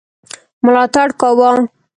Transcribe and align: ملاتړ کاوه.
ملاتړ 0.65 1.07
کاوه. 1.21 1.51